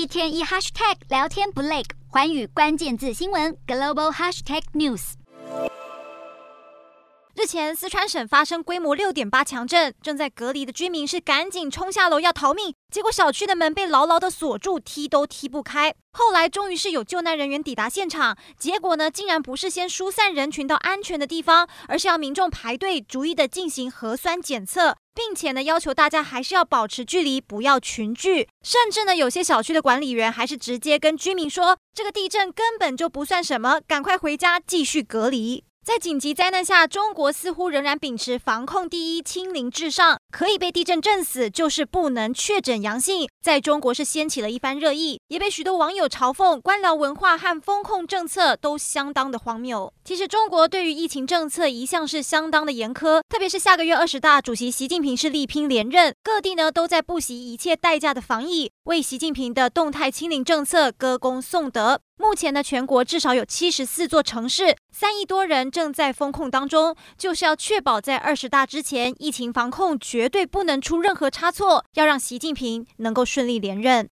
[0.00, 5.12] 一天一 hashtag 聊天不累，寰宇关键字新闻 global hashtag news。
[7.34, 15.94] 日前，四川省发生规模六点八强震，正在隔离的居民是赶紧冲下楼要逃命，结果小区的门被牢牢的锁住，踢都踢不开。
[16.12, 28.48] 后来终于是有救难人员抵达现场，结果呢，竟然不是先疏散人群到安全的地方，而是要民众排队逐一的进行核酸检测，并且呢，要求大家还是要保持距离，不要群聚。
[28.62, 35.64] 甚至呢，有些小区的管理员还是直接跟居民说，这个地震根本就不算什么，赶快回家继续隔离。
[35.82, 43.28] 在紧急灾难下，中国似乎仍然秉持防控第一、清零至上，可以被地震震死，就是不能确诊阳性。
[43.42, 49.92] 在中国是掀起了一番热议，也被许多网友嘲讽官僚文化和风控政策都相当的荒谬。
[50.04, 62.00] 其实中国对于疫情政策一向是相当的严苛，特别是下个月二十大，主席习近平是力拼连任，各地呢都在不惜一切代价的防疫，为习近平的动态清零政策歌功颂德。
[62.20, 74.06] 目前呢，全国至少有七十四座城市，三亿多人正在风控当中，就是要确保在二十大之前，疫情防控绝对不能出任何差错，要让习近平能够顺利连任。